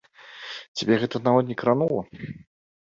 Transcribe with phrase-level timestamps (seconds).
[0.81, 2.03] Цябе гэта нават не кранула?